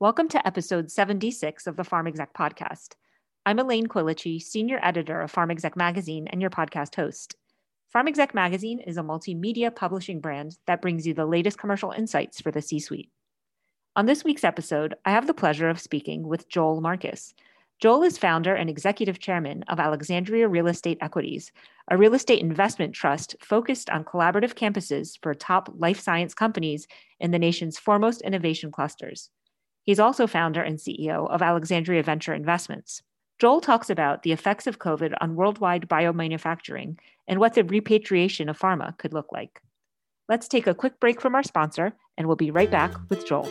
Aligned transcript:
Welcome 0.00 0.26
to 0.30 0.44
episode 0.44 0.90
76 0.90 1.68
of 1.68 1.76
the 1.76 1.84
Pharm 1.84 2.08
Exec 2.08 2.34
podcast. 2.34 2.96
I'm 3.46 3.60
Elaine 3.60 3.86
Quilici, 3.86 4.42
senior 4.42 4.80
editor 4.82 5.20
of 5.20 5.32
Pharm 5.32 5.52
Exec 5.52 5.76
magazine 5.76 6.26
and 6.26 6.40
your 6.40 6.50
podcast 6.50 6.96
host. 6.96 7.36
Pharm 7.94 8.08
Exec 8.08 8.34
magazine 8.34 8.80
is 8.80 8.96
a 8.96 9.02
multimedia 9.02 9.74
publishing 9.74 10.18
brand 10.18 10.58
that 10.66 10.82
brings 10.82 11.06
you 11.06 11.14
the 11.14 11.24
latest 11.24 11.58
commercial 11.58 11.92
insights 11.92 12.40
for 12.40 12.50
the 12.50 12.60
C 12.60 12.80
suite. 12.80 13.12
On 13.94 14.06
this 14.06 14.24
week's 14.24 14.42
episode, 14.42 14.96
I 15.04 15.12
have 15.12 15.28
the 15.28 15.32
pleasure 15.32 15.68
of 15.68 15.80
speaking 15.80 16.26
with 16.26 16.48
Joel 16.48 16.80
Marcus. 16.80 17.32
Joel 17.80 18.02
is 18.02 18.18
founder 18.18 18.52
and 18.56 18.68
executive 18.68 19.20
chairman 19.20 19.62
of 19.68 19.78
Alexandria 19.78 20.48
Real 20.48 20.66
Estate 20.66 20.98
Equities, 21.02 21.52
a 21.88 21.96
real 21.96 22.14
estate 22.14 22.40
investment 22.40 22.96
trust 22.96 23.36
focused 23.40 23.88
on 23.90 24.02
collaborative 24.02 24.54
campuses 24.54 25.16
for 25.22 25.34
top 25.34 25.70
life 25.76 26.00
science 26.00 26.34
companies 26.34 26.88
in 27.20 27.30
the 27.30 27.38
nation's 27.38 27.78
foremost 27.78 28.22
innovation 28.22 28.72
clusters. 28.72 29.30
He's 29.84 30.00
also 30.00 30.26
founder 30.26 30.62
and 30.62 30.78
CEO 30.78 31.30
of 31.30 31.42
Alexandria 31.42 32.02
Venture 32.02 32.32
Investments. 32.32 33.02
Joel 33.38 33.60
talks 33.60 33.90
about 33.90 34.22
the 34.22 34.32
effects 34.32 34.66
of 34.66 34.78
COVID 34.78 35.12
on 35.20 35.36
worldwide 35.36 35.88
biomanufacturing 35.88 36.96
and 37.28 37.38
what 37.38 37.52
the 37.52 37.64
repatriation 37.64 38.48
of 38.48 38.58
pharma 38.58 38.96
could 38.96 39.12
look 39.12 39.30
like. 39.30 39.60
Let's 40.26 40.48
take 40.48 40.66
a 40.66 40.74
quick 40.74 40.98
break 41.00 41.20
from 41.20 41.34
our 41.34 41.42
sponsor, 41.42 41.92
and 42.16 42.26
we'll 42.26 42.36
be 42.36 42.50
right 42.50 42.70
back 42.70 42.94
with 43.10 43.26
Joel. 43.26 43.50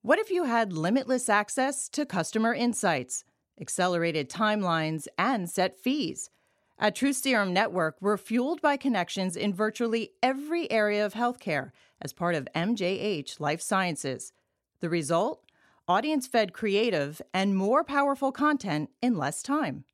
What 0.00 0.18
if 0.18 0.30
you 0.30 0.44
had 0.44 0.72
limitless 0.72 1.28
access 1.28 1.86
to 1.90 2.06
customer 2.06 2.54
insights? 2.54 3.24
Accelerated 3.60 4.30
timelines, 4.30 5.06
and 5.16 5.48
set 5.48 5.78
fees. 5.78 6.30
At 6.78 6.94
True 6.94 7.12
Serum 7.12 7.52
Network, 7.52 7.96
we're 8.00 8.16
fueled 8.16 8.62
by 8.62 8.76
connections 8.76 9.36
in 9.36 9.52
virtually 9.52 10.12
every 10.22 10.70
area 10.70 11.04
of 11.04 11.14
healthcare 11.14 11.72
as 12.00 12.12
part 12.12 12.36
of 12.36 12.48
MJH 12.54 13.40
Life 13.40 13.60
Sciences. 13.60 14.32
The 14.80 14.88
result? 14.88 15.42
Audience 15.88 16.26
fed 16.26 16.52
creative 16.52 17.22
and 17.32 17.56
more 17.56 17.82
powerful 17.82 18.30
content 18.30 18.90
in 19.02 19.16
less 19.16 19.42
time. 19.42 19.84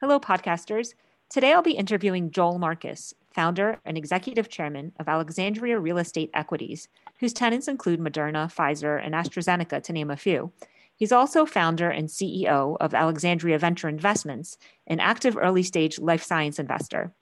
Hello, 0.00 0.20
podcasters. 0.20 0.94
Today 1.28 1.52
I'll 1.52 1.60
be 1.60 1.72
interviewing 1.72 2.30
Joel 2.30 2.60
Marcus, 2.60 3.14
founder 3.32 3.80
and 3.84 3.98
executive 3.98 4.48
chairman 4.48 4.92
of 5.00 5.08
Alexandria 5.08 5.80
Real 5.80 5.98
Estate 5.98 6.30
Equities, 6.34 6.86
whose 7.18 7.32
tenants 7.32 7.66
include 7.66 7.98
Moderna, 7.98 8.46
Pfizer, 8.46 9.04
and 9.04 9.12
AstraZeneca, 9.12 9.82
to 9.82 9.92
name 9.92 10.08
a 10.08 10.16
few. 10.16 10.52
He's 10.94 11.10
also 11.10 11.44
founder 11.44 11.90
and 11.90 12.08
CEO 12.08 12.76
of 12.78 12.94
Alexandria 12.94 13.58
Venture 13.58 13.88
Investments, 13.88 14.56
an 14.86 15.00
active 15.00 15.36
early 15.36 15.64
stage 15.64 15.98
life 15.98 16.22
science 16.22 16.60
investor. 16.60 17.12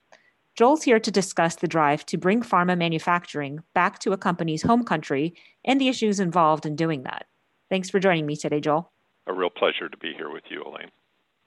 Joel's 0.55 0.83
here 0.83 1.01
to 1.01 1.11
discuss 1.11 1.55
the 1.55 1.67
drive 1.67 2.05
to 2.05 2.19
bring 2.19 2.43
pharma 2.43 2.77
manufacturing 2.77 3.61
back 3.73 4.01
to 4.01 4.13
a 4.13 4.19
company's 4.19 4.65
home 4.65 4.85
country 4.85 5.35
and 5.65 5.81
the 5.81 5.89
issues 5.89 6.21
involved 6.21 6.67
in 6.67 6.77
doing 6.77 7.05
that. 7.05 7.25
Thanks 7.71 7.89
for 7.89 8.01
joining 8.01 8.27
me 8.27 8.37
today, 8.37 8.61
Joel. 8.61 8.93
A 9.27 9.33
real 9.33 9.49
pleasure 9.49 9.89
to 9.89 9.97
be 9.97 10.13
here 10.13 10.31
with 10.31 10.45
you, 10.51 10.63
Elaine. 10.63 10.91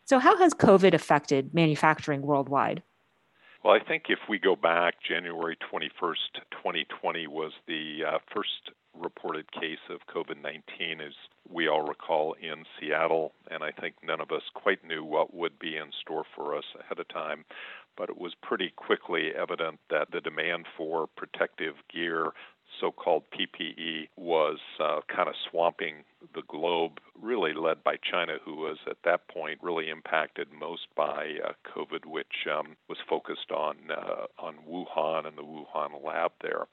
So, 0.09 0.17
how 0.17 0.35
has 0.37 0.55
COVID 0.55 0.95
affected 0.95 1.53
manufacturing 1.53 2.23
worldwide? 2.23 2.81
Well, 3.63 3.75
I 3.75 3.79
think 3.79 4.05
if 4.09 4.17
we 4.27 4.39
go 4.39 4.55
back, 4.55 4.95
January 5.07 5.55
21st, 5.71 6.41
2020 6.49 7.27
was 7.27 7.51
the 7.67 7.99
uh, 8.07 8.17
first 8.33 8.71
reported 8.99 9.51
case 9.51 9.77
of 9.87 9.99
COVID 10.11 10.41
19, 10.41 10.99
as 10.99 11.13
we 11.47 11.67
all 11.67 11.83
recall, 11.83 12.33
in 12.41 12.63
Seattle. 12.79 13.33
And 13.51 13.63
I 13.63 13.69
think 13.69 13.97
none 14.01 14.19
of 14.19 14.31
us 14.31 14.41
quite 14.55 14.83
knew 14.83 15.03
what 15.03 15.31
would 15.35 15.59
be 15.59 15.77
in 15.77 15.91
store 16.01 16.23
for 16.35 16.57
us 16.57 16.65
ahead 16.79 16.97
of 16.97 17.07
time. 17.09 17.45
But 17.95 18.09
it 18.09 18.17
was 18.17 18.33
pretty 18.41 18.73
quickly 18.75 19.29
evident 19.39 19.79
that 19.91 20.07
the 20.11 20.21
demand 20.21 20.65
for 20.75 21.05
protective 21.05 21.75
gear 21.93 22.31
so 22.79 22.91
called 22.91 23.23
PPE 23.31 24.09
was 24.15 24.59
uh, 24.79 25.01
kind 25.13 25.27
of 25.27 25.35
swamping 25.49 26.03
the 26.33 26.43
globe, 26.47 26.99
really 27.19 27.48
China, 28.01 28.37
who 28.43 28.55
was 28.55 28.77
at 28.89 28.97
that 29.03 29.27
point 29.27 29.59
really 29.61 29.89
impacted 29.89 30.47
most 30.51 30.87
by 30.95 31.37
uh, 31.43 31.51
COVID, 31.75 32.05
which 32.05 32.47
um, 32.51 32.75
was 32.87 32.97
focused 33.09 33.51
on, 33.51 33.77
uh, 33.91 34.25
on 34.37 34.55
Wuhan 34.69 35.27
and 35.27 35.37
the 35.37 35.43
Wuhan 35.43 36.03
lab 36.03 36.31
there. 36.41 36.67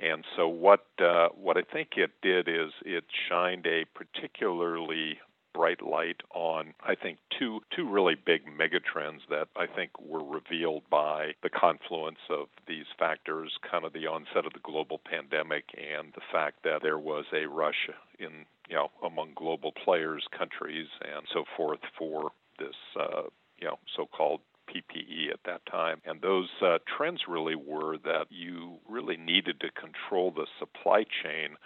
And 0.00 0.24
so, 0.36 0.48
what 0.48 0.86
uh, 0.98 1.28
what 1.28 1.56
I 1.56 1.62
think 1.62 1.90
it 1.96 2.10
did 2.20 2.48
is 2.48 2.72
it 2.84 3.04
shined 3.28 3.64
a 3.66 3.84
particularly 3.94 5.20
bright 5.54 5.80
light 5.80 6.20
on, 6.34 6.74
I 6.84 6.96
think, 6.96 7.18
two 7.38 7.60
two 7.74 7.88
really 7.88 8.16
big 8.16 8.42
megatrends 8.46 9.20
that 9.30 9.48
I 9.56 9.66
think 9.66 9.90
were 10.00 10.24
revealed 10.24 10.82
by 10.90 11.34
the 11.42 11.48
confluence 11.48 12.18
of 12.28 12.48
these 12.66 12.86
factors, 12.98 13.52
kind 13.70 13.84
of 13.84 13.92
the 13.92 14.06
onset 14.06 14.46
of 14.46 14.52
the 14.52 14.58
global 14.64 14.98
pandemic 14.98 15.64
and 15.78 16.12
the 16.14 16.22
fact 16.32 16.64
that 16.64 16.82
there 16.82 16.98
was 16.98 17.26
a 17.32 17.46
rush 17.46 17.88
in 18.18 18.46
you 18.68 18.76
know 18.76 18.90
among 19.04 19.32
global 19.34 19.72
players, 19.72 20.24
countries, 20.36 20.88
and 21.00 21.26
so 21.32 21.44
forth 21.56 21.80
for 21.98 22.30
this 22.58 22.76
uh, 22.98 23.22
you 23.58 23.66
know 23.66 23.78
so-called 23.96 24.40
PPE 24.68 25.32
at 25.32 25.40
that 25.44 25.64
time. 25.70 26.00
And 26.04 26.20
those 26.22 26.48
uh, 26.62 26.78
trends 26.96 27.22
really 27.28 27.54
were 27.54 27.98
that 27.98 28.26
you 28.30 28.78
really 28.88 29.16
needed 29.16 29.60
to 29.60 29.70
control 29.70 30.30
the 30.30 30.46
supply 30.58 31.04
chain 31.04 31.56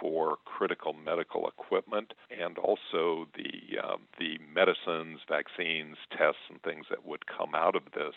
for 0.00 0.36
critical 0.44 0.92
medical 0.92 1.48
equipment 1.48 2.12
and 2.30 2.58
also 2.58 3.26
the 3.34 3.78
um, 3.82 4.02
the 4.18 4.38
medicines, 4.52 5.20
vaccines, 5.28 5.96
tests, 6.16 6.42
and 6.48 6.62
things 6.62 6.86
that 6.90 7.04
would 7.04 7.26
come 7.26 7.54
out 7.54 7.74
of 7.74 7.82
this 7.94 8.14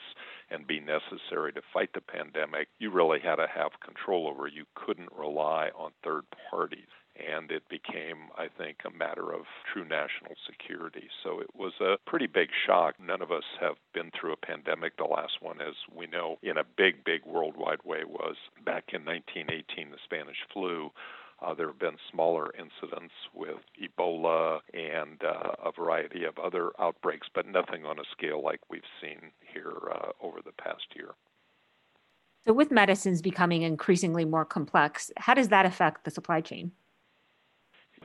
and 0.51 0.67
be 0.67 0.79
necessary 0.79 1.51
to 1.53 1.61
fight 1.73 1.89
the 1.93 2.01
pandemic. 2.01 2.67
You 2.79 2.91
really 2.91 3.19
had 3.19 3.37
to 3.37 3.47
have 3.47 3.79
control 3.83 4.27
over. 4.27 4.47
You 4.47 4.65
couldn't 4.75 5.09
rely 5.17 5.69
on 5.75 5.91
third 6.03 6.25
parties 6.49 6.89
and 7.15 7.51
it 7.51 7.63
became, 7.69 8.29
I 8.37 8.47
think, 8.47 8.77
a 8.85 8.97
matter 8.97 9.31
of 9.31 9.41
true 9.71 9.83
national 9.83 10.35
security. 10.47 11.07
So 11.23 11.39
it 11.39 11.49
was 11.55 11.73
a 11.79 11.97
pretty 12.07 12.27
big 12.27 12.49
shock. 12.65 12.95
None 12.99 13.21
of 13.21 13.31
us 13.31 13.43
have 13.59 13.75
been 13.93 14.11
through 14.11 14.33
a 14.33 14.45
pandemic. 14.45 14.97
The 14.97 15.03
last 15.03 15.41
one, 15.41 15.61
as 15.61 15.75
we 15.95 16.07
know, 16.07 16.37
in 16.41 16.57
a 16.57 16.63
big, 16.63 17.03
big 17.03 17.25
worldwide 17.25 17.83
way, 17.85 18.03
was 18.05 18.35
back 18.65 18.85
in 18.93 19.05
1918, 19.05 19.91
the 19.91 19.97
Spanish 20.03 20.37
flu. 20.51 20.89
Uh, 21.41 21.53
there 21.53 21.67
have 21.67 21.79
been 21.79 21.97
smaller 22.11 22.51
incidents 22.57 23.13
with 23.33 23.57
Ebola 23.81 24.59
and 24.73 25.21
uh, 25.23 25.51
a 25.63 25.71
variety 25.71 26.23
of 26.23 26.39
other 26.39 26.71
outbreaks, 26.79 27.27
but 27.33 27.45
nothing 27.47 27.85
on 27.85 27.99
a 27.99 28.03
scale 28.11 28.41
like 28.41 28.61
we've 28.69 28.81
seen 29.01 29.31
here 29.53 29.73
uh, 29.91 30.11
over 30.21 30.39
the 30.43 30.53
past 30.53 30.85
year. 30.95 31.15
So, 32.45 32.53
with 32.53 32.71
medicines 32.71 33.21
becoming 33.21 33.61
increasingly 33.61 34.25
more 34.25 34.45
complex, 34.45 35.11
how 35.17 35.33
does 35.33 35.49
that 35.49 35.65
affect 35.65 36.05
the 36.05 36.11
supply 36.11 36.41
chain? 36.41 36.71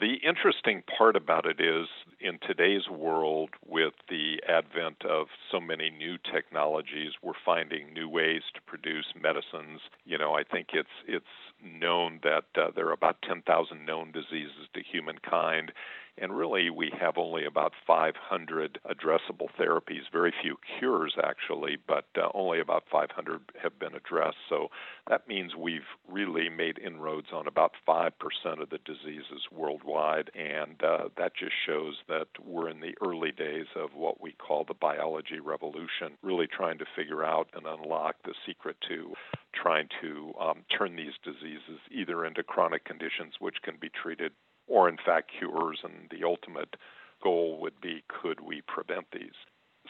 The 0.00 0.14
interesting 0.22 0.84
part 0.96 1.16
about 1.16 1.44
it 1.44 1.60
is 1.60 1.88
in 2.20 2.38
today's 2.46 2.88
world, 2.88 3.50
with 3.66 3.94
the 4.08 4.40
advent 4.46 5.04
of 5.04 5.26
so 5.50 5.60
many 5.60 5.90
new 5.90 6.18
technologies, 6.18 7.14
we're 7.20 7.32
finding 7.44 7.92
new 7.92 8.08
ways 8.08 8.42
to 8.54 8.60
produce 8.60 9.06
medicines. 9.20 9.80
You 10.04 10.18
know, 10.18 10.34
I 10.34 10.44
think 10.44 10.68
it's 10.72 10.88
it's 11.08 11.24
known 11.64 12.20
that 12.22 12.44
uh, 12.56 12.70
there 12.76 12.86
are 12.86 12.92
about 12.92 13.22
10,000 13.22 13.84
known 13.84 14.12
diseases 14.12 14.68
to 14.74 14.82
humankind, 14.82 15.72
and 16.20 16.36
really, 16.36 16.70
we 16.70 16.92
have 17.00 17.16
only 17.16 17.44
about 17.44 17.72
500 17.86 18.78
addressable 18.84 19.48
therapies, 19.58 20.02
very 20.12 20.32
few 20.42 20.56
cures 20.78 21.14
actually, 21.22 21.76
but 21.86 22.06
uh, 22.16 22.28
only 22.34 22.60
about 22.60 22.84
500 22.90 23.40
have 23.62 23.78
been 23.78 23.94
addressed. 23.94 24.36
So 24.48 24.68
that 25.08 25.28
means 25.28 25.54
we've 25.56 25.80
really 26.08 26.48
made 26.48 26.78
inroads 26.78 27.28
on 27.32 27.46
about 27.46 27.72
5% 27.86 28.10
of 28.60 28.70
the 28.70 28.78
diseases 28.84 29.46
worldwide. 29.52 30.30
And 30.34 30.82
uh, 30.82 31.08
that 31.16 31.32
just 31.36 31.54
shows 31.66 31.96
that 32.08 32.28
we're 32.44 32.68
in 32.68 32.80
the 32.80 32.94
early 33.04 33.32
days 33.32 33.66
of 33.76 33.90
what 33.94 34.20
we 34.20 34.32
call 34.32 34.64
the 34.64 34.74
biology 34.74 35.40
revolution, 35.40 36.18
really 36.22 36.46
trying 36.46 36.78
to 36.78 36.86
figure 36.96 37.24
out 37.24 37.48
and 37.54 37.66
unlock 37.66 38.16
the 38.24 38.34
secret 38.46 38.76
to 38.88 39.14
trying 39.54 39.88
to 40.02 40.32
um, 40.40 40.64
turn 40.76 40.94
these 40.94 41.14
diseases 41.24 41.80
either 41.90 42.24
into 42.24 42.42
chronic 42.42 42.84
conditions 42.84 43.34
which 43.40 43.56
can 43.62 43.74
be 43.80 43.90
treated 43.90 44.32
or 44.68 44.88
in 44.88 44.96
fact 44.96 45.30
cures, 45.38 45.80
and 45.82 46.08
the 46.10 46.26
ultimate 46.26 46.76
goal 47.22 47.58
would 47.60 47.80
be 47.80 48.04
could 48.08 48.40
we 48.40 48.62
prevent 48.62 49.06
these? 49.12 49.34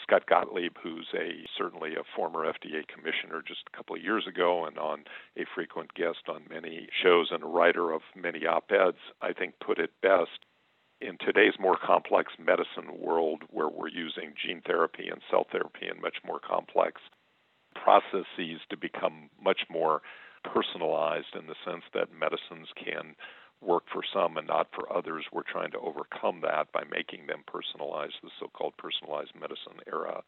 Scott 0.03 0.27
Gottlieb, 0.27 0.77
who's 0.83 1.09
a 1.15 1.45
certainly 1.57 1.95
a 1.95 2.05
former 2.17 2.47
FDA 2.47 2.87
commissioner 2.87 3.43
just 3.47 3.65
a 3.67 3.77
couple 3.77 3.97
of 3.97 4.03
years 4.03 4.27
ago 4.27 4.65
and 4.65 4.79
on 4.79 5.05
a 5.37 5.45
frequent 5.55 5.95
guest 5.95 6.29
on 6.29 6.43
many 6.49 6.89
shows 7.03 7.29
and 7.31 7.43
a 7.43 7.47
writer 7.47 7.91
of 7.91 8.03
many 8.15 8.47
op-eds, 8.47 8.99
I 9.21 9.33
think 9.33 9.55
put 9.61 9.79
it 9.79 9.91
best. 10.01 10.45
In 11.01 11.17
today's 11.19 11.55
more 11.61 11.77
complex 11.77 12.33
medicine 12.39 12.99
world 12.99 13.43
where 13.51 13.69
we're 13.69 13.89
using 13.89 14.35
gene 14.41 14.63
therapy 14.67 15.09
and 15.09 15.21
cell 15.31 15.47
therapy 15.51 15.87
and 15.89 16.01
much 16.01 16.17
more 16.25 16.41
complex 16.41 17.01
processes 17.75 18.61
to 18.71 18.77
become 18.77 19.31
much 19.43 19.63
more 19.71 20.03
personalized 20.43 21.35
in 21.39 21.47
the 21.47 21.55
sense 21.65 21.85
that 21.95 22.13
medicines 22.13 22.69
can 22.77 23.15
work 23.61 23.85
for 23.93 24.03
some 24.13 24.37
and 24.37 24.47
not 24.47 24.69
for 24.75 24.93
others. 24.93 25.25
We're 25.33 25.43
trying 25.43 25.73
to 25.73 25.79
overcome 25.79 26.41
that 26.43 26.73
by 26.73 26.85
making 26.91 27.27
them 27.27 27.45
personalized, 27.47 28.15
the 28.23 28.31
so 28.41 28.49
called 28.49 28.77
personalized 28.77 29.35
medicine 29.35 29.81
era. 29.87 30.23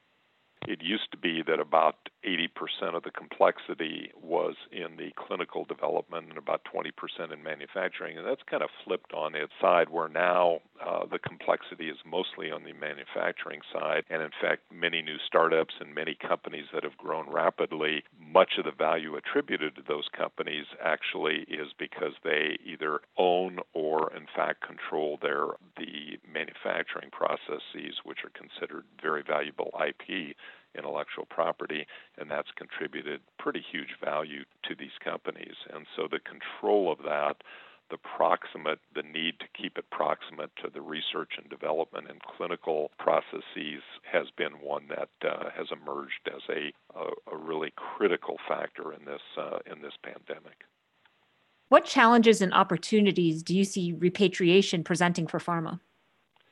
It 0.69 0.83
used 0.83 1.11
to 1.13 1.17
be 1.17 1.43
that 1.47 1.59
about 1.59 2.11
80% 2.23 2.95
of 2.95 3.03
the 3.03 3.11
complexity 3.11 4.13
was 4.21 4.57
in 4.71 4.97
the 4.99 5.11
clinical 5.17 5.65
development 5.65 6.29
and 6.29 6.37
about 6.37 6.67
20% 6.73 7.33
in 7.33 7.43
manufacturing. 7.43 8.19
And 8.19 8.27
that's 8.27 8.43
kind 8.43 8.63
of 8.63 8.69
flipped 8.85 9.15
on 9.15 9.35
its 9.35 9.53
side, 9.59 9.89
where 9.89 10.09
now 10.09 10.61
uh, 10.85 11.07
the 11.07 11.19
complexity 11.19 11.89
is 11.89 11.97
mostly 12.05 12.51
on 12.51 12.65
the 12.65 12.75
manufacturing 12.75 13.61
side. 13.73 14.05
And 14.11 14.21
in 14.21 14.31
fact, 14.39 14.65
many 14.71 15.01
new 15.01 15.17
startups 15.27 15.75
and 15.81 15.95
many 15.95 16.15
companies 16.15 16.67
that 16.75 16.85
have 16.85 16.97
grown 16.99 17.31
rapidly, 17.31 18.05
much 18.33 18.53
of 18.59 18.65
the 18.65 18.73
value 18.73 19.17
attributed 19.17 19.75
to 19.77 19.83
those 19.87 20.09
companies 20.17 20.67
actually 20.83 21.45
is 21.49 21.69
because 21.79 22.13
they 22.23 22.59
either 22.65 23.01
own 23.17 23.59
or, 23.73 24.15
in 24.15 24.27
fact, 24.35 24.67
control 24.67 25.19
their 25.21 25.47
the 25.77 26.19
manufacturing 26.33 27.11
processes, 27.11 28.01
which 28.05 28.19
are 28.25 28.31
considered 28.31 28.85
very 29.03 29.23
valuable 29.23 29.71
IP 29.87 30.37
intellectual 30.77 31.27
property, 31.27 31.87
and 32.19 32.31
that's 32.31 32.51
contributed 32.57 33.21
pretty 33.39 33.63
huge 33.73 33.97
value 34.03 34.45
to 34.63 34.75
these 34.79 34.95
companies. 35.03 35.57
And 35.75 35.87
so 35.97 36.07
the 36.11 36.21
control 36.21 36.93
of 36.93 36.99
that, 36.99 37.43
the 37.91 37.99
proximate, 37.99 38.79
the 38.95 39.03
need 39.03 39.39
to 39.41 39.47
keep 39.61 39.77
it 39.77 39.91
proximate 39.91 40.51
to 40.63 40.71
the 40.73 40.81
research 40.81 41.33
and 41.39 41.49
development 41.51 42.07
and 42.09 42.21
clinical 42.23 42.91
processes 42.99 43.83
has 44.11 44.27
been 44.37 44.53
one 44.63 44.89
that 44.89 45.11
uh, 45.29 45.51
has 45.57 45.67
emerged 45.71 46.29
as 46.29 46.43
a, 46.49 46.73
a, 46.99 47.35
a, 47.35 47.37
really 47.37 47.73
critical 47.77 48.37
factor 48.49 48.93
in 48.93 49.05
this 49.05 49.21
uh, 49.37 49.59
in 49.71 49.83
this 49.83 49.95
pandemic. 50.03 50.65
What 51.69 51.85
challenges 51.85 52.41
and 52.41 52.53
opportunities 52.53 53.43
do 53.43 53.57
you 53.57 53.65
see 53.65 53.93
repatriation 53.93 54.83
presenting 54.83 55.27
for 55.27 55.39
pharma? 55.39 55.81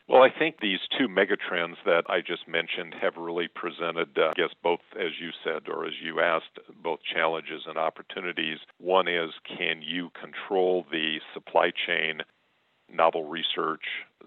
Well, 0.09 0.23
I 0.23 0.31
think 0.31 0.61
these 0.61 0.79
two 0.97 1.07
megatrends 1.07 1.77
that 1.85 2.05
I 2.09 2.23
just 2.23 2.49
mentioned 2.49 2.95
have 3.01 3.19
really 3.19 3.47
presented, 3.47 4.17
uh, 4.17 4.31
I 4.31 4.33
guess, 4.35 4.55
both, 4.63 4.81
as 4.99 5.13
you 5.21 5.31
said, 5.45 5.69
or 5.69 5.85
as 5.85 5.93
you 6.03 6.21
asked, 6.21 6.59
both 6.83 7.01
challenges 7.03 7.65
and 7.67 7.77
opportunities. 7.77 8.57
One 8.79 9.07
is 9.07 9.33
can 9.47 9.83
you 9.83 10.11
control 10.19 10.87
the 10.91 11.19
supply 11.35 11.73
chain, 11.87 12.23
novel 12.91 13.27
research, 13.29 13.85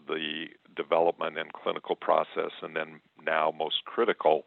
the 0.08 0.50
development 0.76 1.40
and 1.40 1.52
clinical 1.52 1.96
process, 1.96 2.52
and 2.62 2.76
then 2.76 3.02
now 3.26 3.52
most 3.52 3.84
critical 3.86 4.44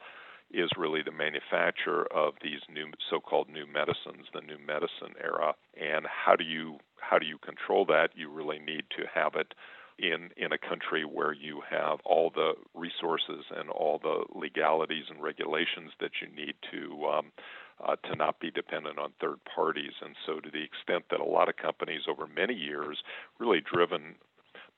is 0.52 0.70
really 0.76 1.02
the 1.02 1.10
manufacture 1.10 2.06
of 2.14 2.34
these 2.44 2.60
new 2.72 2.92
so-called 3.10 3.48
new 3.48 3.66
medicines, 3.66 4.26
the 4.32 4.40
new 4.40 4.58
medicine 4.64 5.18
era. 5.20 5.54
And 5.74 6.06
how 6.06 6.36
do 6.36 6.44
you 6.44 6.78
how 7.00 7.18
do 7.18 7.26
you 7.26 7.38
control 7.38 7.84
that? 7.86 8.10
You 8.14 8.30
really 8.30 8.60
need 8.60 8.84
to 8.96 9.04
have 9.12 9.34
it 9.34 9.52
in 9.98 10.30
in 10.36 10.52
a 10.52 10.58
country 10.58 11.04
where 11.04 11.32
you 11.32 11.62
have 11.68 11.98
all 12.04 12.30
the 12.34 12.52
resources 12.74 13.44
and 13.56 13.70
all 13.70 13.98
the 14.02 14.24
legalities 14.36 15.04
and 15.08 15.22
regulations 15.22 15.92
that 16.00 16.10
you 16.20 16.28
need 16.34 16.54
to 16.70 17.04
um, 17.06 17.32
uh, 17.84 17.96
to 18.08 18.16
not 18.16 18.40
be 18.40 18.50
dependent 18.50 18.98
on 18.98 19.12
third 19.20 19.38
parties. 19.54 19.92
And 20.02 20.14
so, 20.26 20.40
to 20.40 20.50
the 20.50 20.62
extent 20.62 21.04
that 21.10 21.20
a 21.20 21.24
lot 21.24 21.48
of 21.48 21.56
companies 21.56 22.02
over 22.08 22.26
many 22.26 22.54
years, 22.54 22.98
really 23.38 23.60
driven 23.60 24.16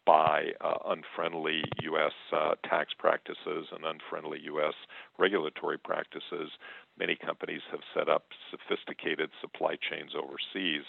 by 0.07 0.53
uh, 0.61 0.79
unfriendly 0.87 1.63
U.S. 1.83 2.13
Uh, 2.33 2.55
tax 2.65 2.93
practices 2.97 3.67
and 3.73 3.85
unfriendly 3.85 4.39
U.S. 4.45 4.75
regulatory 5.19 5.79
practices, 5.79 6.51
many 6.99 7.17
companies 7.17 7.63
have 7.73 7.81
set 7.93 8.09
up 8.09 8.27
sophisticated 8.51 9.31
supply 9.41 9.75
chains 9.75 10.13
overseas. 10.17 10.85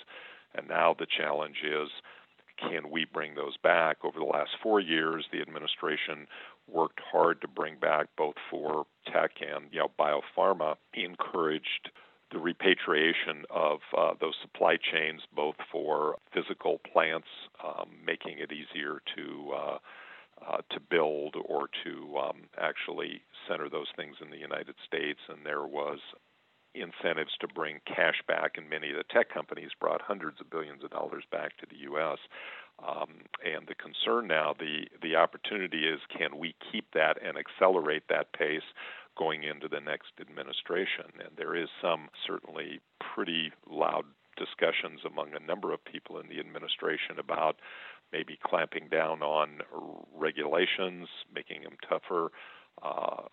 And 0.54 0.68
now 0.68 0.96
the 0.98 1.08
challenge 1.08 1.58
is 1.66 1.90
can 2.58 2.90
we 2.92 3.06
bring 3.06 3.36
those 3.36 3.58
back? 3.58 3.98
Over 4.04 4.20
the 4.20 4.26
last 4.26 4.52
four 4.62 4.80
years, 4.80 5.26
the 5.32 5.42
administration 5.42 6.28
worked 6.68 7.00
hard 7.12 7.42
to 7.42 7.48
bring 7.48 7.76
back 7.80 8.08
both 8.18 8.36
for 8.50 8.86
tech 9.12 9.32
and 9.42 9.66
you 9.72 9.80
know 9.80 9.92
biopharma, 10.00 10.76
encouraged 10.94 11.92
the 12.32 12.40
repatriation 12.40 13.46
of 13.50 13.80
uh, 13.98 14.14
those 14.20 14.34
supply 14.42 14.76
chains, 14.76 15.22
both 15.34 15.56
for 15.72 16.18
physical 16.34 16.80
plants, 16.92 17.28
um, 17.64 17.90
making 18.06 18.40
it 18.40 18.52
easier 18.52 19.02
to 19.16 19.52
uh, 19.56 19.78
uh, 20.46 20.58
to 20.70 20.80
build 20.80 21.36
or 21.46 21.68
to 21.84 22.18
um, 22.18 22.44
actually 22.60 23.22
center 23.48 23.70
those 23.70 23.88
things 23.96 24.16
in 24.22 24.30
the 24.30 24.38
United 24.38 24.76
States. 24.86 25.20
And 25.30 25.40
there 25.46 25.66
was 25.66 26.00
incentives 26.82 27.32
to 27.40 27.48
bring 27.48 27.80
cash 27.86 28.22
back, 28.28 28.58
and 28.58 28.70
many 28.70 28.92
of 28.92 28.98
the 28.98 29.04
tech 29.04 29.34
companies 29.34 29.72
brought 29.80 30.02
hundreds 30.02 30.40
of 30.42 30.50
billions 30.50 30.84
of 30.84 30.92
dollars 30.92 31.24
back 31.32 31.58
to 31.58 31.66
the 31.70 31.78
U.S. 31.90 32.18
Um, 32.80 33.26
and 33.44 33.68
the 33.68 33.76
concern 33.76 34.28
now, 34.28 34.54
the 34.58 34.86
the 35.02 35.16
opportunity 35.16 35.88
is, 35.88 36.00
can 36.16 36.38
we 36.38 36.56
keep 36.72 36.86
that 36.94 37.18
and 37.24 37.38
accelerate 37.38 38.04
that 38.10 38.34
pace 38.34 38.68
going 39.18 39.44
into 39.44 39.68
the 39.68 39.80
next 39.80 40.12
administration? 40.22 41.06
And 41.20 41.30
there 41.36 41.56
is 41.56 41.70
some 41.82 42.10
certainly 42.26 42.80
pretty 43.00 43.52
loud 43.70 44.06
discussions 44.38 45.02
among 45.06 45.34
a 45.34 45.46
number 45.46 45.74
of 45.74 45.84
people 45.84 46.20
in 46.20 46.30
the 46.30 46.40
administration 46.40 47.18
about 47.18 47.58
maybe 48.14 48.40
clamping 48.44 48.88
down 48.90 49.22
on 49.22 49.62
regulations, 50.16 51.08
making 51.34 51.64
them 51.64 51.76
tougher, 51.90 52.32
uh, 52.84 53.24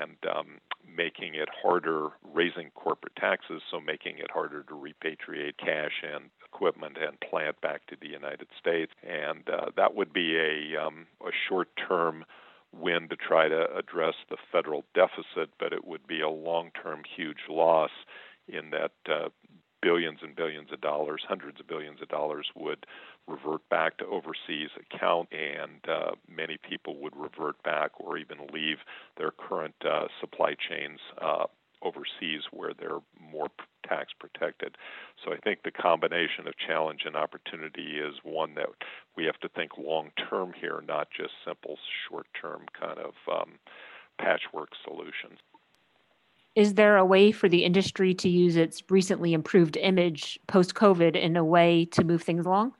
and 0.00 0.16
um, 0.34 0.60
making 0.96 1.34
it 1.34 1.48
harder, 1.62 2.10
raising 2.32 2.70
corporate 2.74 3.16
taxes, 3.16 3.62
so 3.70 3.80
making 3.80 4.18
it 4.18 4.30
harder 4.30 4.62
to 4.64 4.74
repatriate 4.74 5.56
cash 5.58 6.02
and 6.02 6.30
equipment 6.44 6.96
and 7.00 7.18
plant 7.20 7.60
back 7.60 7.86
to 7.86 7.96
the 8.00 8.08
United 8.08 8.48
States. 8.58 8.92
And 9.02 9.48
uh, 9.48 9.66
that 9.76 9.94
would 9.94 10.12
be 10.12 10.36
a, 10.36 10.80
um, 10.80 11.06
a 11.20 11.30
short 11.48 11.68
term 11.88 12.24
win 12.72 13.08
to 13.08 13.16
try 13.16 13.48
to 13.48 13.76
address 13.76 14.14
the 14.30 14.36
federal 14.50 14.84
deficit, 14.94 15.50
but 15.58 15.72
it 15.72 15.84
would 15.84 16.06
be 16.06 16.20
a 16.20 16.28
long 16.28 16.70
term 16.80 17.02
huge 17.16 17.48
loss 17.48 17.90
in 18.48 18.70
that 18.70 18.92
uh, 19.08 19.28
billions 19.84 20.20
and 20.22 20.34
billions 20.34 20.72
of 20.72 20.80
dollars, 20.80 21.22
hundreds 21.28 21.60
of 21.60 21.68
billions 21.68 22.00
of 22.00 22.08
dollars 22.08 22.46
would 22.56 22.86
revert 23.28 23.68
back 23.68 23.98
to 23.98 24.06
overseas 24.06 24.70
account, 24.80 25.28
and 25.30 25.80
uh, 25.86 26.12
many 26.26 26.56
people 26.68 26.96
would 26.96 27.14
revert 27.14 27.62
back 27.62 27.90
or 28.00 28.16
even 28.16 28.38
leave 28.52 28.78
their 29.18 29.30
current 29.30 29.74
uh, 29.84 30.06
supply 30.20 30.54
chains 30.68 30.98
uh, 31.20 31.44
overseas 31.82 32.40
where 32.50 32.72
they're 32.72 33.04
more 33.30 33.48
tax 33.86 34.12
protected. 34.18 34.76
So 35.22 35.32
I 35.34 35.36
think 35.36 35.62
the 35.62 35.70
combination 35.70 36.48
of 36.48 36.54
challenge 36.66 37.02
and 37.04 37.14
opportunity 37.14 37.98
is 37.98 38.14
one 38.22 38.54
that 38.54 38.68
we 39.18 39.26
have 39.26 39.38
to 39.40 39.50
think 39.50 39.72
long 39.76 40.10
term 40.30 40.54
here, 40.58 40.82
not 40.88 41.08
just 41.14 41.32
simple 41.46 41.76
short 42.08 42.26
term 42.40 42.62
kind 42.80 42.98
of 42.98 43.12
um, 43.30 43.58
patchwork 44.18 44.70
solutions. 44.82 45.38
Is 46.54 46.74
there 46.74 46.96
a 46.96 47.04
way 47.04 47.32
for 47.32 47.48
the 47.48 47.64
industry 47.64 48.14
to 48.14 48.28
use 48.28 48.56
its 48.56 48.82
recently 48.88 49.32
improved 49.32 49.76
image 49.76 50.38
post 50.46 50.74
COVID 50.74 51.16
in 51.16 51.36
a 51.36 51.44
way 51.44 51.84
to 51.86 52.04
move 52.04 52.22
things 52.22 52.46
along? 52.46 52.74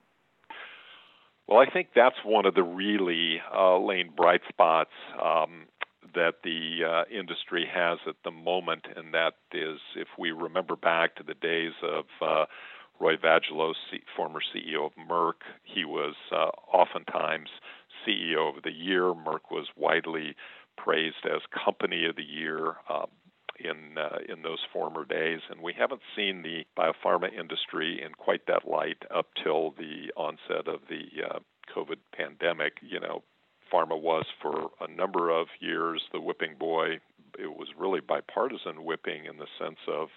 Well, 1.49 1.59
I 1.59 1.71
think 1.71 1.89
that's 1.95 2.17
one 2.25 2.47
of 2.47 2.55
the 2.55 2.63
really 2.63 3.41
uh, 3.55 3.79
Lane 3.79 4.11
bright 4.17 4.41
spots 4.49 4.93
um, 5.21 5.67
that 6.15 6.35
the 6.45 6.79
uh, 6.89 7.05
industry 7.15 7.67
has 7.73 7.99
at 8.09 8.15
the 8.25 8.31
moment, 8.31 8.87
and 8.97 9.13
that 9.13 9.35
is 9.53 9.79
if 9.97 10.09
we 10.19 10.31
remember 10.31 10.77
back 10.77 11.17
to 11.17 11.23
the 11.23 11.35
days 11.35 11.73
of 11.83 12.05
uh, 12.23 12.45
Roy 13.01 13.17
Vagelos, 13.17 13.75
former 14.17 14.41
CEO 14.55 14.87
of 14.87 14.93
Merck, 15.11 15.43
he 15.65 15.85
was 15.85 16.15
uh, 16.31 16.51
oftentimes 16.73 17.49
CEO 18.07 18.57
of 18.57 18.63
the 18.63 18.73
year. 18.73 19.13
Merck 19.13 19.51
was 19.51 19.67
widely 19.77 20.37
praised 20.79 21.27
as 21.27 21.43
company 21.65 22.07
of 22.07 22.17
the 22.17 22.23
year. 22.23 22.77
In 23.61 23.97
uh, 23.97 24.19
in 24.29 24.43
those 24.43 24.59
former 24.73 25.05
days, 25.05 25.41
and 25.49 25.61
we 25.63 25.73
haven't 25.73 26.03
seen 26.17 26.43
the 26.43 26.65
biopharma 26.77 27.33
industry 27.33 28.03
in 28.05 28.13
quite 28.15 28.47
that 28.47 28.67
light 28.69 28.99
up 29.15 29.27
till 29.43 29.71
the 29.79 30.13
onset 30.17 30.67
of 30.67 30.81
the 30.89 31.23
uh, 31.23 31.39
COVID 31.75 31.99
pandemic. 32.13 32.79
You 32.83 32.99
know, 32.99 33.23
pharma 33.73 34.01
was 34.01 34.27
for 34.43 34.71
a 34.81 34.89
number 34.91 35.31
of 35.31 35.47
years 35.61 36.03
the 36.13 36.21
whipping 36.21 36.57
boy. 36.59 36.99
It 37.39 37.57
was 37.57 37.69
really 37.79 38.01
bipartisan 38.01 38.85
whipping 38.85 39.27
in 39.27 39.39
the 39.39 39.47
sense 39.59 39.79
of 39.87 40.09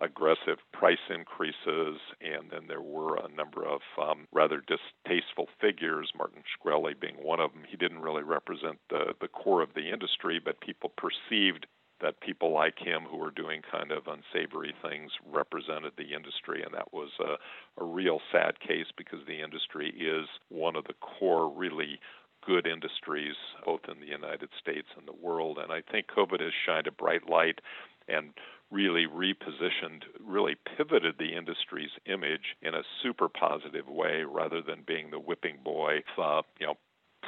aggressive 0.00 0.58
price 0.72 0.98
increases, 1.10 2.00
and 2.20 2.50
then 2.50 2.68
there 2.68 2.80
were 2.80 3.16
a 3.16 3.28
number 3.34 3.66
of 3.66 3.80
um, 4.00 4.26
rather 4.32 4.62
distasteful 4.62 5.48
figures, 5.60 6.12
Martin 6.16 6.42
Shkreli 6.46 6.98
being 6.98 7.16
one 7.16 7.40
of 7.40 7.52
them. 7.52 7.62
He 7.68 7.76
didn't 7.76 8.00
really 8.00 8.22
represent 8.22 8.78
the, 8.90 9.14
the 9.20 9.28
core 9.28 9.62
of 9.62 9.74
the 9.74 9.90
industry, 9.90 10.40
but 10.42 10.60
people 10.60 10.92
perceived 10.96 11.66
that 12.00 12.20
people 12.20 12.52
like 12.52 12.78
him 12.78 13.02
who 13.10 13.16
were 13.16 13.30
doing 13.30 13.62
kind 13.70 13.90
of 13.90 14.06
unsavory 14.06 14.74
things 14.82 15.10
represented 15.30 15.92
the 15.96 16.14
industry, 16.14 16.62
and 16.62 16.72
that 16.74 16.92
was 16.92 17.10
a, 17.20 17.82
a 17.82 17.84
real 17.84 18.20
sad 18.32 18.60
case 18.60 18.86
because 18.96 19.20
the 19.26 19.42
industry 19.42 19.90
is 19.90 20.26
one 20.48 20.76
of 20.76 20.84
the 20.84 20.94
core, 20.94 21.50
really 21.50 21.98
good 22.46 22.66
industries, 22.66 23.34
both 23.64 23.80
in 23.88 24.00
the 24.00 24.06
United 24.06 24.48
States 24.60 24.88
and 24.96 25.06
the 25.06 25.26
world. 25.26 25.58
And 25.58 25.72
I 25.72 25.82
think 25.82 26.06
COVID 26.06 26.40
has 26.40 26.52
shined 26.64 26.86
a 26.86 26.92
bright 26.92 27.28
light 27.28 27.60
and 28.08 28.32
really 28.70 29.06
repositioned, 29.06 30.02
really 30.24 30.56
pivoted 30.76 31.16
the 31.18 31.36
industry's 31.36 31.90
image 32.06 32.56
in 32.62 32.74
a 32.74 32.82
super 33.02 33.28
positive 33.28 33.88
way 33.88 34.24
rather 34.24 34.62
than 34.62 34.84
being 34.86 35.10
the 35.10 35.18
whipping 35.18 35.58
boy, 35.64 36.02
uh, 36.18 36.42
you 36.60 36.66
know, 36.66 36.74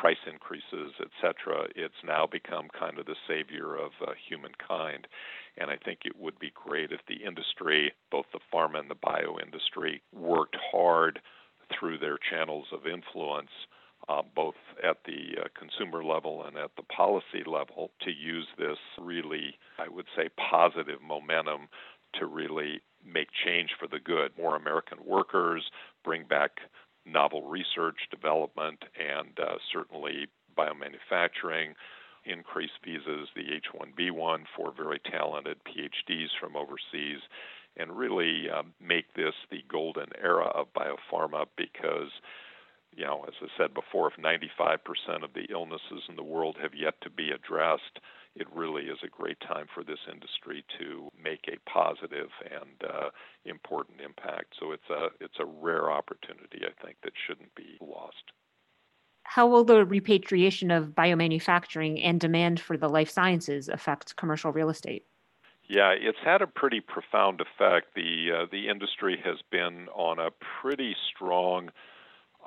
price 0.01 0.25
increases, 0.27 0.95
etc. 0.99 1.69
It's 1.77 2.03
now 2.03 2.27
become 2.27 2.69
kind 2.79 2.99
of 2.99 3.05
the 3.05 3.17
savior 3.29 3.75
of 3.75 3.91
uh, 4.01 4.13
humankind. 4.29 5.07
And 5.59 5.71
I 5.71 5.77
think 5.77 6.01
it 6.05 6.19
would 6.19 6.39
be 6.39 6.53
great 6.55 6.91
if 6.91 7.01
the 7.07 7.27
industry, 7.27 7.93
both 8.11 8.25
the 8.33 8.41
pharma 8.53 8.81
and 8.81 8.91
the 8.91 8.95
bio 8.95 9.37
industry, 9.45 10.01
worked 10.15 10.57
hard 10.73 11.21
through 11.79 11.99
their 11.99 12.19
channels 12.31 12.67
of 12.73 12.87
influence 12.87 13.51
uh, 14.09 14.23
both 14.35 14.55
at 14.83 14.97
the 15.05 15.37
uh, 15.39 15.49
consumer 15.59 16.03
level 16.03 16.45
and 16.45 16.57
at 16.57 16.71
the 16.77 16.83
policy 16.85 17.45
level, 17.47 17.91
to 18.01 18.11
use 18.11 18.47
this 18.59 18.79
really, 18.99 19.59
I 19.79 19.89
would 19.89 20.07
say, 20.17 20.31
positive 20.51 21.03
momentum 21.07 21.69
to 22.19 22.27
really 22.27 22.81
make 23.05 23.29
change 23.45 23.71
for 23.79 23.87
the 23.87 24.01
good. 24.01 24.33
More 24.39 24.57
American 24.57 24.99
workers, 25.07 25.63
bring 26.03 26.25
back 26.25 26.53
novel 27.07 27.49
research, 27.49 27.97
development, 28.11 28.83
and 28.99 29.39
uh, 29.39 29.57
certainly 29.73 30.29
biomanufacturing. 30.57 31.75
Increase 32.27 32.71
visas, 32.85 33.29
the 33.35 33.55
H 33.55 33.67
1B1 33.75 34.45
for 34.55 34.73
very 34.77 35.01
talented 35.11 35.57
PhDs 35.65 36.29
from 36.39 36.55
overseas, 36.55 37.21
and 37.79 37.97
really 37.97 38.51
um, 38.51 38.75
make 38.79 39.15
this 39.15 39.35
the 39.51 39.65
golden 39.71 40.09
era 40.23 40.47
of 40.49 40.67
biopharma 40.75 41.47
because 41.57 42.11
you 42.97 43.05
know, 43.05 43.25
as 43.27 43.35
I 43.41 43.47
said 43.57 43.73
before, 43.73 44.11
if 44.11 44.23
95% 44.23 45.25
of 45.25 45.33
the 45.33 45.47
illnesses 45.51 46.03
in 46.09 46.17
the 46.17 46.23
world 46.23 46.57
have 46.61 46.75
yet 46.75 46.95
to 47.03 47.11
be 47.11 47.31
addressed, 47.31 48.01
it 48.37 48.47
really 48.55 48.85
is 48.85 48.99
a 49.05 49.09
great 49.09 49.39
time 49.41 49.67
for 49.75 49.83
this 49.83 49.99
industry 50.11 50.65
to 50.79 51.11
make 51.23 51.49
a 51.49 51.71
positive 51.71 52.29
and 52.45 52.91
uh, 52.91 53.11
important 53.45 54.01
impact. 54.01 54.55
So 54.59 54.73
it's 54.73 54.89
a 54.91 55.09
it's 55.21 55.39
a 55.41 55.45
rare 55.45 55.91
opportunity, 55.91 56.61
I 56.65 56.85
think, 56.85 56.97
that 57.03 57.13
shouldn't 57.27 57.55
be 57.55 57.79
lost. 57.81 58.33
How 59.25 59.47
will 59.47 59.65
the 59.65 59.85
repatriation 59.85 60.71
of 60.71 60.89
biomanufacturing 60.89 62.01
and 62.05 62.19
demand 62.19 62.61
for 62.61 62.77
the 62.77 62.89
life 62.89 63.11
sciences 63.11 63.69
affect 63.69 64.17
commercial 64.17 64.53
real 64.53 64.71
estate? 64.71 65.05
Yeah, 65.69 65.95
it's 65.97 66.19
had 66.25 66.43
a 66.43 66.49
pretty 66.49 66.81
profound 66.81 67.41
effect. 67.41 67.95
The 67.95 68.43
uh, 68.43 68.47
the 68.51 68.69
industry 68.69 69.21
has 69.25 69.39
been 69.51 69.89
on 69.95 70.19
a 70.19 70.31
pretty 70.61 70.97
strong 71.15 71.71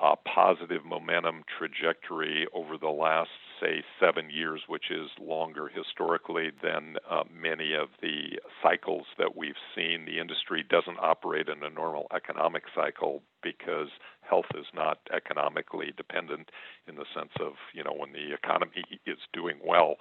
uh, 0.02 0.16
positive 0.26 0.84
momentum 0.84 1.44
trajectory 1.58 2.48
over 2.54 2.78
the 2.78 2.90
last, 2.90 3.30
say, 3.64 3.84
seven 4.00 4.30
years, 4.30 4.62
which 4.68 4.92
is 4.92 5.10
longer 5.20 5.70
historically 5.70 6.52
than 6.62 6.96
uh, 7.10 7.24
many 7.34 7.74
of 7.74 7.90
the 8.02 8.40
cycles 8.62 9.06
that 9.18 9.36
we've 9.36 9.60
seen. 9.76 10.06
The 10.06 10.20
industry 10.20 10.64
doesn't 10.70 11.00
operate 11.00 11.48
in 11.48 11.64
a 11.64 11.70
normal 11.70 12.08
economic 12.16 12.64
cycle 12.76 13.22
because 13.42 13.90
health 14.22 14.52
is 14.56 14.66
not 14.74 15.00
economically 15.16 15.94
dependent 15.96 16.50
in 16.88 16.96
the 16.96 17.06
sense 17.16 17.34
of, 17.40 17.54
you 17.74 17.84
know, 17.84 17.94
when 17.96 18.12
the 18.12 18.34
economy 18.34 18.84
is 19.06 19.20
doing 19.34 19.58
well. 19.66 19.96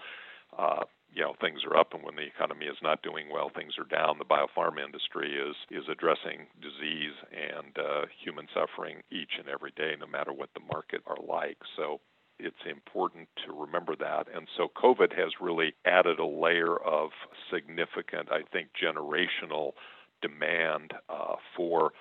Uh, 0.58 0.84
you 1.14 1.22
know 1.22 1.34
things 1.40 1.60
are 1.64 1.76
up 1.76 1.92
and 1.92 2.02
when 2.02 2.16
the 2.16 2.24
economy 2.24 2.66
is 2.66 2.76
not 2.82 3.02
doing 3.02 3.28
well 3.30 3.50
things 3.54 3.74
are 3.78 3.88
down 3.88 4.18
the 4.18 4.24
biopharma 4.24 4.84
industry 4.84 5.32
is 5.36 5.56
is 5.70 5.84
addressing 5.90 6.46
disease 6.60 7.12
and 7.32 7.76
uh, 7.78 8.06
human 8.24 8.46
suffering 8.52 9.02
each 9.10 9.36
and 9.38 9.48
every 9.48 9.72
day 9.76 9.92
no 10.00 10.06
matter 10.06 10.32
what 10.32 10.48
the 10.54 10.64
market 10.72 11.02
are 11.06 11.20
like 11.26 11.58
so 11.76 12.00
it's 12.42 12.64
important 12.68 13.28
to 13.46 13.52
remember 13.52 13.94
that. 13.96 14.26
And 14.34 14.46
so 14.56 14.68
covid 14.76 15.16
has 15.16 15.32
really 15.40 15.74
added 15.84 16.18
a 16.18 16.26
layer 16.26 16.76
of 16.76 17.10
significant 17.52 18.28
i 18.30 18.42
think 18.52 18.68
generational 18.80 19.72
demand 20.20 20.92
uh, 21.08 21.36
for 21.56 21.92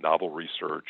novel 0.00 0.30
research 0.30 0.86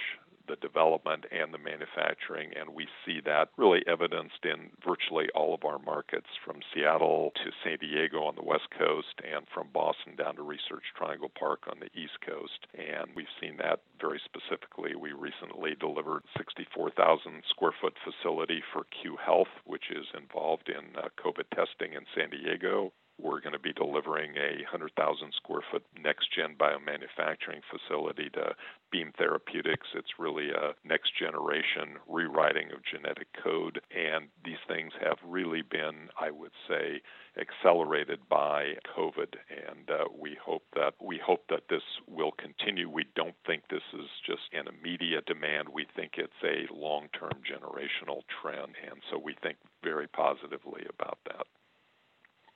the 0.50 0.57
development 0.57 1.25
and 1.30 1.54
the 1.54 1.62
manufacturing, 1.62 2.50
and 2.59 2.75
we 2.75 2.88
see 3.07 3.21
that 3.25 3.50
really 3.57 3.87
evidenced 3.87 4.42
in 4.42 4.71
virtually 4.85 5.28
all 5.33 5.54
of 5.54 5.64
our 5.64 5.78
markets 5.78 6.26
from 6.45 6.59
Seattle 6.75 7.30
to 7.37 7.52
San 7.62 7.78
Diego 7.78 8.25
on 8.26 8.35
the 8.35 8.42
West 8.42 8.66
Coast 8.76 9.14
and 9.23 9.47
from 9.54 9.69
Boston 9.73 10.16
down 10.19 10.35
to 10.35 10.42
Research 10.42 10.83
Triangle 10.99 11.30
Park 11.38 11.71
on 11.71 11.78
the 11.78 11.87
East 11.95 12.19
Coast. 12.26 12.66
And 12.75 13.14
we've 13.14 13.30
seen 13.40 13.59
that 13.59 13.87
very 14.00 14.21
specifically. 14.26 14.97
We 14.99 15.12
recently 15.12 15.76
delivered 15.78 16.26
64,000 16.37 17.45
square 17.49 17.75
foot 17.80 17.95
facility 18.02 18.61
for 18.73 18.90
Cue 18.90 19.16
Health, 19.23 19.54
which 19.64 19.95
is 19.95 20.07
involved 20.19 20.69
in 20.69 20.99
uh, 20.99 21.14
COVID 21.14 21.47
testing 21.54 21.95
in 21.95 22.02
San 22.11 22.30
Diego. 22.30 22.92
We're 23.23 23.41
going 23.41 23.53
to 23.53 23.59
be 23.59 23.73
delivering 23.73 24.37
a 24.37 24.62
100,000 24.62 25.33
square 25.37 25.61
foot 25.71 25.85
next 26.03 26.29
gen 26.35 26.57
biomanufacturing 26.59 27.61
facility 27.71 28.31
to 28.31 28.55
Beam 28.91 29.12
Therapeutics. 29.17 29.89
It's 29.95 30.19
really 30.19 30.50
a 30.50 30.75
next 30.85 31.12
generation 31.19 31.99
rewriting 32.09 32.73
of 32.73 32.81
genetic 32.85 33.29
code. 33.43 33.81
And 33.95 34.29
these 34.45 34.62
things 34.67 34.93
have 35.00 35.19
really 35.25 35.62
been, 35.62 36.09
I 36.21 36.31
would 36.31 36.53
say, 36.69 37.03
accelerated 37.39 38.21
by 38.29 38.75
COVID. 38.97 39.37
And 39.49 39.91
uh, 39.91 40.05
we 40.19 40.37
hope 40.43 40.65
that 40.75 40.95
we 41.00 41.21
hope 41.25 41.45
that 41.50 41.69
this 41.69 41.83
will 42.09 42.33
continue. 42.33 42.89
We 42.89 43.07
don't 43.15 43.37
think 43.47 43.65
this 43.69 43.87
is 43.95 44.09
just 44.27 44.43
an 44.53 44.67
immediate 44.67 45.27
demand. 45.27 45.69
We 45.69 45.87
think 45.95 46.12
it's 46.17 46.33
a 46.43 46.73
long 46.73 47.09
term 47.19 47.43
generational 47.47 48.23
trend. 48.43 48.75
And 48.91 49.00
so 49.11 49.19
we 49.19 49.37
think 49.43 49.59
very 49.83 50.09
positively 50.09 50.83
about 50.89 51.19
that. 51.27 51.47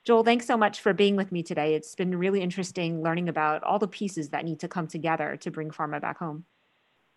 Joel, 0.05 0.23
thanks 0.23 0.45
so 0.45 0.55
much 0.55 0.81
for 0.81 0.93
being 0.93 1.15
with 1.15 1.31
me 1.31 1.41
today. 1.41 1.73
It's 1.73 1.95
been 1.95 2.15
really 2.15 2.41
interesting 2.41 3.01
learning 3.01 3.27
about 3.27 3.63
all 3.63 3.79
the 3.79 3.87
pieces 3.87 4.29
that 4.29 4.45
need 4.45 4.59
to 4.59 4.67
come 4.67 4.85
together 4.85 5.35
to 5.37 5.49
bring 5.49 5.71
pharma 5.71 5.99
back 5.99 6.19
home. 6.19 6.45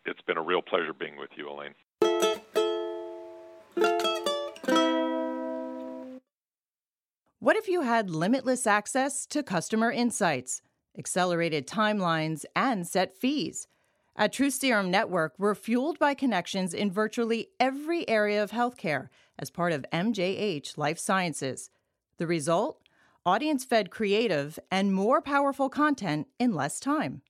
It's 0.06 0.22
been 0.22 0.38
a 0.38 0.42
real 0.42 0.62
pleasure 0.62 0.94
being 0.94 1.18
with 1.18 1.28
you, 1.36 1.50
Elaine. 1.50 1.74
What 7.40 7.56
if 7.56 7.68
you 7.68 7.82
had 7.82 8.08
limitless 8.08 8.66
access 8.66 9.26
to 9.26 9.42
customer 9.42 9.92
insights, 9.92 10.62
accelerated 10.98 11.66
timelines, 11.66 12.46
and 12.56 12.86
set 12.86 13.14
fees? 13.14 13.68
At 14.16 14.32
True 14.32 14.50
Serum 14.50 14.90
Network, 14.90 15.34
we're 15.36 15.54
fueled 15.54 15.98
by 15.98 16.14
connections 16.14 16.72
in 16.72 16.90
virtually 16.90 17.48
every 17.60 18.08
area 18.08 18.42
of 18.42 18.50
healthcare 18.50 19.08
as 19.38 19.50
part 19.50 19.72
of 19.72 19.84
MJH 19.92 20.78
Life 20.78 20.98
Sciences. 20.98 21.68
The 22.18 22.26
result? 22.26 22.82
Audience 23.24 23.64
fed 23.64 23.90
creative 23.90 24.58
and 24.70 24.92
more 24.92 25.22
powerful 25.22 25.68
content 25.68 26.26
in 26.38 26.52
less 26.52 26.78
time. 26.80 27.22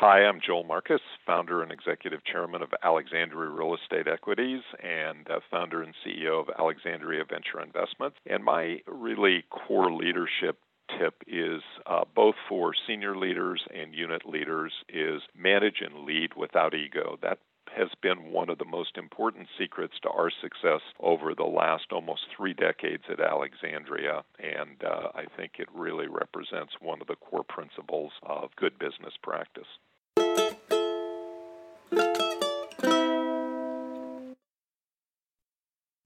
Hi, 0.00 0.24
I'm 0.24 0.40
Joel 0.40 0.64
Marcus, 0.64 1.02
founder 1.26 1.62
and 1.62 1.70
executive 1.70 2.24
chairman 2.24 2.62
of 2.62 2.70
Alexandria 2.82 3.50
Real 3.50 3.74
Estate 3.74 4.08
Equities 4.10 4.62
and 4.82 5.28
uh, 5.28 5.40
founder 5.50 5.82
and 5.82 5.92
CEO 6.02 6.40
of 6.40 6.48
Alexandria 6.58 7.22
Venture 7.28 7.60
Investments. 7.60 8.16
And 8.24 8.42
my 8.42 8.78
really 8.86 9.44
core 9.50 9.92
leadership 9.92 10.58
tip 10.98 11.22
is 11.26 11.60
uh, 11.84 12.04
both 12.16 12.36
for 12.48 12.72
senior 12.86 13.14
leaders 13.14 13.62
and 13.74 13.94
unit 13.94 14.24
leaders 14.24 14.72
is 14.88 15.20
manage 15.36 15.82
and 15.82 16.06
lead 16.06 16.30
without 16.34 16.72
ego. 16.72 17.18
That 17.20 17.40
has 17.76 17.88
been 18.02 18.32
one 18.32 18.48
of 18.48 18.56
the 18.56 18.64
most 18.64 18.96
important 18.96 19.48
secrets 19.58 19.94
to 20.02 20.08
our 20.08 20.30
success 20.40 20.80
over 21.00 21.34
the 21.34 21.44
last 21.44 21.92
almost 21.92 22.22
three 22.34 22.54
decades 22.54 23.04
at 23.12 23.20
Alexandria. 23.20 24.24
And 24.38 24.82
uh, 24.82 25.08
I 25.14 25.26
think 25.36 25.56
it 25.58 25.68
really 25.74 26.08
represents 26.08 26.72
one 26.80 27.02
of 27.02 27.06
the 27.06 27.16
core 27.16 27.44
principles 27.44 28.12
of 28.22 28.56
good 28.56 28.78
business 28.78 29.12
practice. 29.22 29.68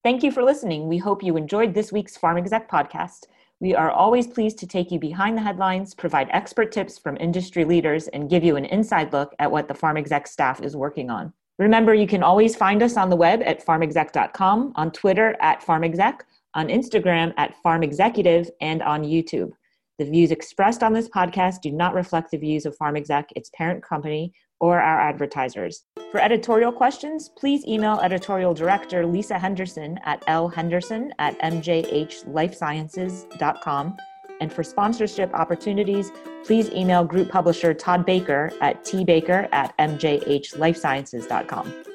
Thank 0.05 0.23
you 0.23 0.31
for 0.31 0.45
listening. 0.45 0.87
We 0.87 0.99
hope 0.99 1.23
you 1.23 1.39
enjoyed 1.39 1.73
this 1.73 1.91
week's 1.91 2.19
Pharm 2.19 2.37
Exec 2.37 2.71
podcast. 2.71 3.25
We 3.61 3.75
are 3.75 3.91
always 3.91 4.27
pleased 4.27 4.59
to 4.59 4.67
take 4.67 4.91
you 4.93 4.99
behind 4.99 5.35
the 5.35 5.41
headlines, 5.41 5.95
provide 5.95 6.29
expert 6.31 6.73
tips 6.73 6.99
from 6.99 7.17
industry 7.17 7.65
leaders, 7.65 8.09
and 8.09 8.29
give 8.29 8.45
you 8.45 8.57
an 8.57 8.67
inside 8.67 9.15
look 9.15 9.35
at 9.39 9.51
what 9.51 9.67
the 9.67 9.73
Pharm 9.73 9.97
Exec 9.97 10.27
staff 10.27 10.61
is 10.61 10.77
working 10.77 11.09
on. 11.09 11.33
Remember, 11.59 11.95
you 11.95 12.07
can 12.07 12.23
always 12.23 12.55
find 12.55 12.83
us 12.83 12.99
on 12.99 13.09
the 13.09 13.17
web 13.17 13.41
at 13.47 13.65
pharmexec.com, 13.65 14.75
on 14.77 14.91
Twitter 14.91 15.37
at 15.41 15.63
pharmexec, 15.63 16.21
on 16.53 16.69
Instagram 16.69 17.33
at 17.39 17.55
pharmexecutive, 17.65 18.51
and 18.61 18.83
on 18.83 19.05
YouTube. 19.05 19.53
The 19.99 20.05
views 20.05 20.33
expressed 20.33 20.83
on 20.83 20.93
this 20.93 21.09
podcast 21.09 21.63
do 21.63 21.71
not 21.71 21.95
reflect 21.95 22.31
the 22.31 22.37
views 22.37 22.67
of 22.67 22.77
PharmExec, 22.77 23.25
its 23.37 23.49
parent 23.55 23.83
company, 23.83 24.35
or 24.61 24.81
our 24.81 25.01
advertisers. 25.01 25.83
For 26.11 26.21
editorial 26.21 26.73
questions, 26.73 27.31
please 27.37 27.67
email 27.67 28.01
editorial 28.01 28.55
director 28.55 29.07
Lisa 29.07 29.39
Henderson 29.39 30.01
at 30.05 30.25
lhenderson 30.27 31.11
at 31.19 31.39
mjhlifesciences.com. 31.41 33.97
And 34.41 34.53
for 34.53 34.65
sponsorship 34.65 35.33
opportunities, 35.33 36.11
please 36.45 36.69
email 36.71 37.05
group 37.05 37.31
publisher 37.31 37.73
Todd 37.73 38.05
Baker 38.05 38.51
at 38.61 38.85
tbaker 38.85 39.49
at 39.53 39.79
mjhlifesciences.com. 39.79 41.94